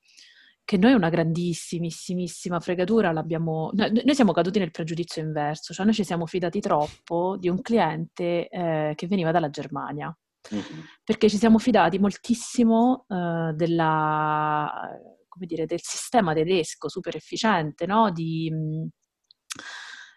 [0.64, 3.70] che noi una grandissimissima fregatura l'abbiamo...
[3.74, 8.48] Noi, siamo caduti nel pregiudizio inverso, cioè noi ci siamo fidati troppo di un cliente
[8.48, 10.16] eh, che veniva dalla Germania,
[10.54, 10.80] mm-hmm.
[11.04, 14.72] perché ci siamo fidati moltissimo eh, della
[15.34, 18.12] come dire, del sistema tedesco super efficiente, no?
[18.12, 18.52] Di,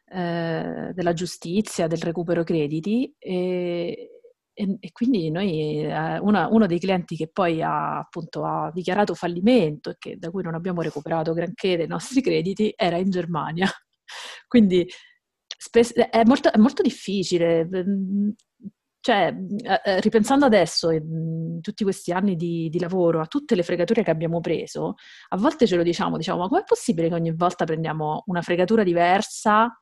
[0.09, 4.20] eh, della giustizia, del recupero crediti e,
[4.52, 9.14] e, e quindi noi, eh, una, uno dei clienti che poi ha, appunto, ha dichiarato
[9.14, 13.68] fallimento e che, da cui non abbiamo recuperato granché dei nostri crediti era in Germania.
[14.46, 14.87] quindi
[15.59, 17.66] spes- è, molto, è molto difficile
[19.06, 23.62] cioè, eh, eh, ripensando adesso, in tutti questi anni di, di, lavoro, a tutte le
[23.62, 24.96] fregature che abbiamo preso,
[25.28, 28.82] a volte ce lo diciamo, diciamo, ma com'è possibile che ogni volta prendiamo una fregatura
[28.82, 29.80] diversa,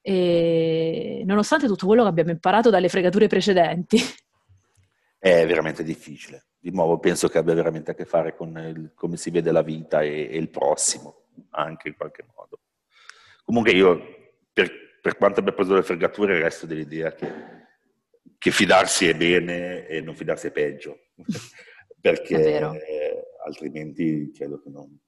[0.00, 3.96] e, nonostante tutto quello che abbiamo imparato dalle fregature precedenti?
[5.16, 6.46] È veramente difficile.
[6.58, 9.62] Di nuovo, penso che abbia veramente a che fare con il, come si vede la
[9.62, 12.58] vita e, e, il prossimo, anche in qualche modo.
[13.44, 14.00] Comunque io,
[14.52, 14.68] per,
[15.00, 17.66] per quanto abbia preso le fregature, resto dell'idea che
[18.36, 20.98] che fidarsi è bene e non fidarsi è peggio,
[22.00, 24.98] perché è altrimenti credo che non,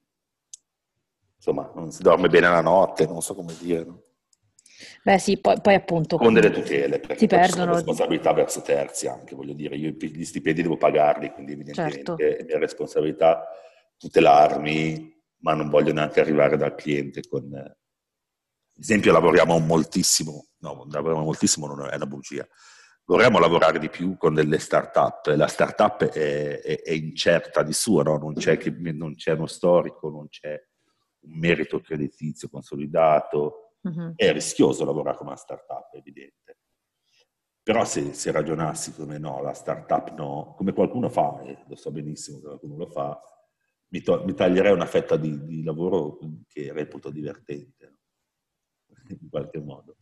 [1.37, 3.85] insomma, non si dorme bene la notte, non so come dire.
[3.85, 4.02] No?
[5.02, 6.16] Beh sì, poi, poi appunto...
[6.16, 7.74] Con delle tutele, perché si perdono...
[7.74, 12.18] responsabilità verso terzi anche, voglio dire, io gli stipendi devo pagarli, quindi evidentemente certo.
[12.18, 13.46] è mia responsabilità
[13.96, 17.52] tutelarmi, ma non voglio neanche arrivare dal cliente con...
[17.54, 22.46] Ad esempio lavoriamo moltissimo, no, lavoriamo moltissimo non è una bugia,
[23.11, 25.27] vorremmo lavorare di più con delle start-up.
[25.35, 28.16] La start-up è, è, è incerta di suo, no?
[28.18, 30.57] non, c'è che, non, c'è uno storico, non c'è
[31.23, 33.75] un merito creditizio consolidato.
[33.81, 34.12] Uh-huh.
[34.14, 36.59] È rischioso lavorare con una start-up, è evidente.
[37.64, 41.90] Però se, se, ragionassi come no, la start-up no, come qualcuno fa, e lo so
[41.90, 43.20] benissimo che qualcuno lo fa,
[43.88, 47.99] mi, to- mi taglierei una fetta di, di, lavoro che reputo divertente,
[49.20, 49.96] in qualche modo.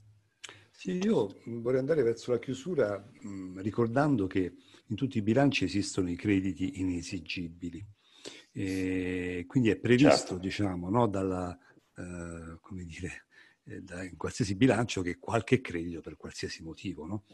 [0.78, 4.54] Sì, io vorrei andare verso la chiusura mh, ricordando che
[4.86, 7.84] in tutti i bilanci esistono i crediti inesigibili.
[8.52, 10.38] E quindi è previsto, certo.
[10.38, 11.58] diciamo, no, dalla,
[11.96, 13.26] eh, come dire,
[13.64, 17.24] eh, da, in qualsiasi bilancio che qualche credito per qualsiasi motivo no?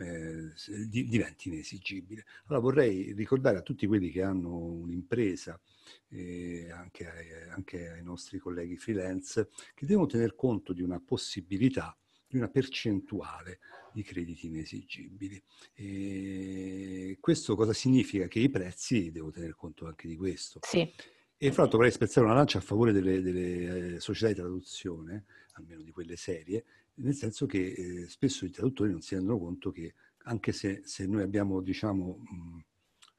[0.00, 0.54] eh,
[0.88, 2.24] di, diventi inesigibile.
[2.46, 5.60] Allora vorrei ricordare a tutti quelli che hanno un'impresa,
[6.08, 11.94] eh, anche, ai, anche ai nostri colleghi freelance, che devono tener conto di una possibilità
[12.28, 13.60] di una percentuale
[13.92, 15.42] di crediti inesigibili.
[15.74, 18.26] E questo cosa significa?
[18.26, 20.60] Che i prezzi, devo tener conto anche di questo.
[20.62, 20.92] Sì.
[21.38, 25.24] E fra l'altro vorrei spezzare una lancia a favore delle, delle eh, società di traduzione,
[25.52, 29.70] almeno di quelle serie, nel senso che eh, spesso i traduttori non si rendono conto
[29.70, 32.58] che anche se, se noi abbiamo diciamo, mh,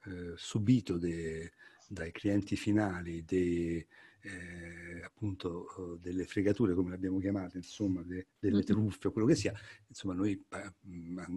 [0.09, 1.51] eh, subito de,
[1.87, 3.85] dai clienti finali dei,
[4.21, 9.27] eh, appunto eh, delle fregature, come le abbiamo chiamate, insomma, de, delle truffe o quello
[9.27, 9.53] che sia,
[9.87, 10.73] insomma, noi eh,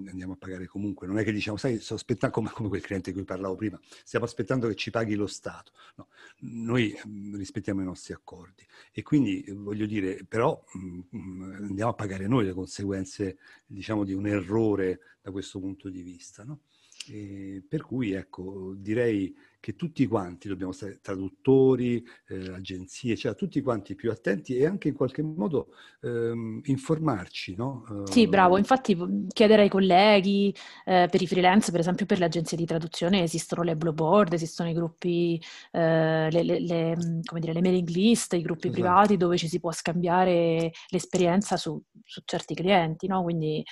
[0.09, 1.07] andiamo a pagare comunque.
[1.07, 3.79] Non è che diciamo, sai, sto aspettando, come, come, quel cliente di cui parlavo prima,
[4.05, 5.73] stiamo aspettando che ci paghi lo Stato.
[5.97, 6.09] No,
[6.41, 8.67] noi mh, rispettiamo i nostri accordi.
[8.93, 14.27] E quindi, voglio dire, però mh, andiamo a pagare noi le conseguenze, diciamo, di un
[14.27, 16.63] errore da questo punto di vista, no?
[17.09, 23.61] E per cui, ecco, direi che tutti quanti dobbiamo stare traduttori, eh, agenzie, cioè tutti
[23.61, 27.55] quanti più attenti e anche in qualche modo ehm, informarci.
[27.57, 27.85] No?
[28.05, 28.97] Sì, bravo, ehm, infatti
[29.29, 30.55] chiedere ai colleghi,
[30.87, 34.33] eh, per i freelance, per esempio per le agenzie di traduzione esistono le blue board,
[34.33, 35.41] esistono i gruppi,
[35.73, 36.97] eh, le, le, le,
[37.39, 38.83] dire, le, mailing list, i gruppi esatto.
[38.83, 43.23] privati dove ci si può scambiare l'esperienza su, su certi clienti, no?
[43.23, 43.63] quindi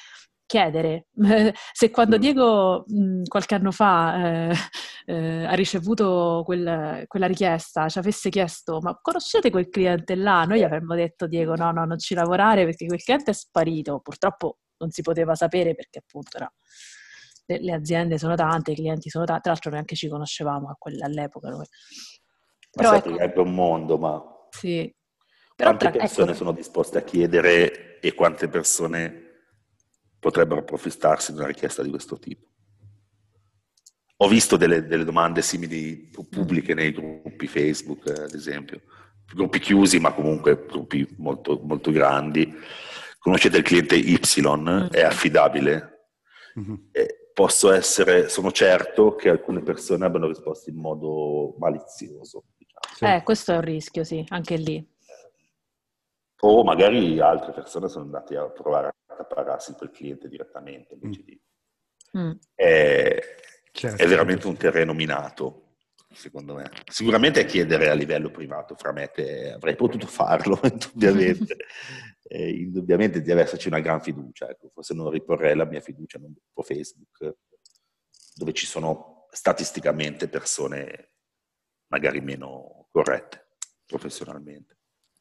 [0.48, 1.06] chiedere.
[1.72, 2.20] Se quando mm.
[2.20, 4.54] Diego mh, qualche anno fa eh,
[5.06, 10.42] eh, ha ricevuto quel, quella richiesta, ci avesse chiesto ma conoscete quel cliente là?
[10.44, 14.00] Noi gli avremmo detto Diego no, no, non ci lavorare perché quel cliente è sparito.
[14.00, 16.52] Purtroppo non si poteva sapere perché appunto era,
[17.46, 20.76] le, le, aziende sono tante, i clienti sono tanti, tra l'altro noi anche ci conoscevamo
[21.02, 21.50] all'epoca.
[21.50, 21.66] Noi.
[22.70, 24.22] Però ecco, è un mondo, ma...
[24.50, 24.92] Sì.
[25.54, 29.27] Però quante tra, persone ecco, sono disposte a chiedere e quante persone
[30.18, 32.46] potrebbero approfittarsi di una richiesta di questo tipo.
[34.20, 38.80] Ho visto delle, delle domande simili pubbliche nei gruppi Facebook, eh, ad esempio,
[39.32, 42.52] gruppi chiusi ma comunque gruppi molto, molto grandi.
[43.18, 44.18] Conoscete il cliente Y?
[44.40, 44.86] Mm.
[44.90, 45.94] È affidabile?
[46.58, 46.74] Mm-hmm.
[47.32, 52.46] posso essere, sono certo che alcune persone abbiano risposto in modo malizioso.
[52.56, 53.14] Diciamo.
[53.14, 54.84] Eh, questo è un rischio, sì, anche lì.
[56.40, 61.24] O magari altre persone sono andate a provare a pararsi quel cliente direttamente invece mm.
[61.24, 61.40] di...
[62.18, 62.30] Mm.
[62.54, 63.18] È,
[63.72, 64.02] certo.
[64.02, 65.76] è, veramente un terreno minato,
[66.12, 66.70] secondo me.
[66.90, 71.56] Sicuramente chiedere a livello privato fra me te avrei potuto farlo, indubbiamente.
[72.28, 74.48] eh, indubbiamente deve esserci una gran fiducia.
[74.48, 74.70] Ecco.
[74.72, 77.36] Forse non riporrei la mia fiducia in un gruppo Facebook
[78.34, 81.12] dove ci sono statisticamente persone
[81.88, 83.48] magari meno corrette
[83.84, 84.77] professionalmente.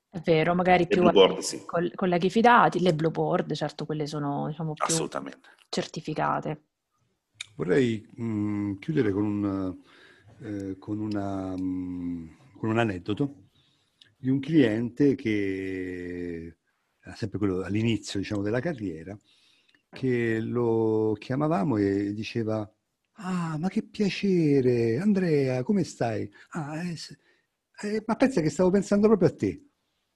[0.09, 1.63] È vero, magari più board, sì.
[1.65, 5.07] colleghi fidati, le blue board, certo, quelle sono diciamo, più
[5.69, 6.63] certificate.
[7.55, 9.77] Vorrei mh, mm, chiudere con un,
[10.41, 13.35] eh, con, una, mh, mm, con un aneddoto
[14.17, 16.57] di un cliente che
[16.99, 19.17] era sempre quello all'inizio diciamo, della carriera,
[19.89, 22.69] che lo chiamavamo e diceva
[23.19, 26.29] Ah, ma che piacere, Andrea, come stai?
[26.49, 26.95] Ah, eh,
[27.81, 29.66] eh, ma pensa che stavo pensando proprio a te.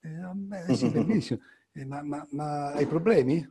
[0.01, 1.39] Eh, beh, sì, benissimo.
[1.73, 3.47] Eh, ma, ma, ma, hai problemi?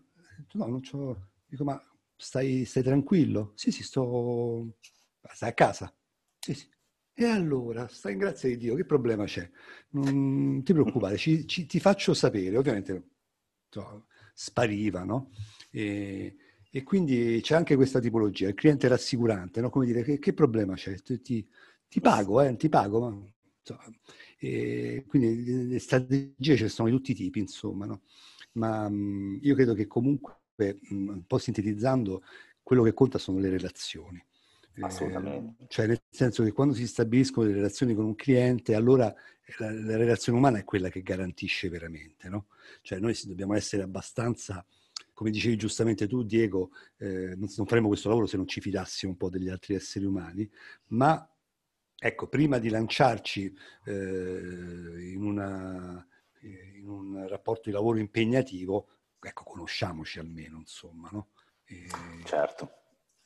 [0.53, 1.29] No, non c'ho...
[1.47, 1.81] Dico, ma
[2.17, 3.53] stai, stai tranquillo?
[3.55, 4.77] Sì, sì, sto...
[5.33, 5.95] Stai a casa?
[6.39, 6.69] Sì, sì.
[7.15, 9.49] E allora, stai in grazia di Dio, che problema c'è?
[9.91, 12.57] Non ti preoccupare, ci, ci, ti faccio sapere.
[12.57, 13.11] Ovviamente
[13.69, 15.31] so, spariva, no?
[15.71, 16.37] E,
[16.71, 19.69] e, quindi c'è anche questa tipologia, il cliente rassicurante, no?
[19.71, 20.95] Come dire, che, che problema c'è?
[21.03, 23.33] Ti, ti, pago, eh, ti pago, ma...
[23.63, 23.79] So,
[24.43, 28.01] e quindi le strategie ce ne sono di tutti i tipi, insomma, no?
[28.53, 32.23] ma mh, io credo che comunque, mh, un po' sintetizzando,
[32.63, 34.25] quello che conta sono le relazioni.
[34.75, 35.65] Eh, Assolutamente.
[35.65, 39.15] Eh, cioè nel senso che quando si stabiliscono le relazioni con un cliente, allora
[39.59, 42.47] la, la relazione umana è quella che garantisce veramente, no?
[42.81, 44.65] Cioè noi dobbiamo essere abbastanza
[45.13, 49.13] come dicevi giustamente tu, Diego, eh, non, non, faremo questo lavoro se non ci fidassimo
[49.13, 50.51] un po' degli altri esseri umani,
[50.89, 51.30] ma
[52.03, 56.03] Ecco, prima di lanciarci eh, in, una,
[56.41, 58.87] in, un rapporto di lavoro impegnativo,
[59.21, 61.29] ecco, conosciamoci almeno, insomma, no?
[61.67, 61.89] E...
[62.25, 62.71] Certo.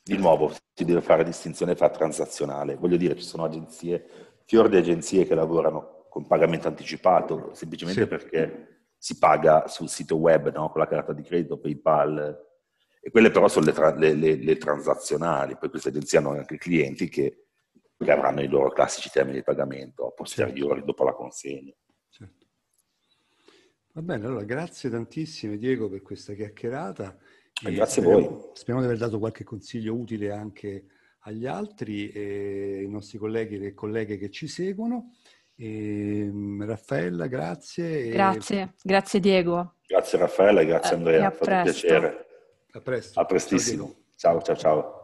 [0.03, 2.75] Di nuovo, si deve fare distinzione fra transazionale.
[2.75, 4.07] Voglio dire, ci sono agenzie,
[4.43, 8.07] fior di agenzie che lavorano con pagamento anticipato, semplicemente sì.
[8.09, 10.69] perché si paga sul sito web, no?
[10.69, 12.43] con la carta di credito, PayPal,
[12.99, 16.57] E quelle però sono le, tra, le, le, le transazionali, poi queste agenzie hanno anche
[16.57, 17.44] clienti che,
[17.97, 20.85] che avranno i loro classici termini di pagamento a posteriori, certo.
[20.85, 21.73] dopo la consegna.
[22.09, 22.45] Certo.
[23.93, 27.17] Va bene, allora grazie tantissime Diego per questa chiacchierata.
[27.61, 28.29] grazie a voi.
[28.53, 30.87] Speriamo di aver dato qualche consiglio utile anche
[31.19, 35.15] agli altri, e ai nostri colleghi e colleghe che ci seguono.
[35.55, 38.09] E, ehm, Raffaella, grazie.
[38.09, 39.75] Grazie, grazie Diego.
[39.87, 42.25] Grazie Raffaella e grazie eh, Andrea, ha fatto piacere.
[42.71, 43.19] A presto.
[43.19, 43.95] A prestissimo.
[44.15, 44.94] Ciao, ciao, ciao.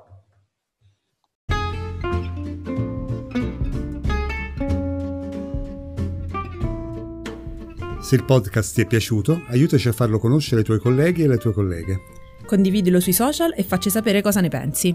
[8.12, 11.38] Se il podcast ti è piaciuto, aiutaci a farlo conoscere ai tuoi colleghi e alle
[11.38, 12.02] tue colleghe.
[12.46, 14.94] Condividilo sui social e facci sapere cosa ne pensi.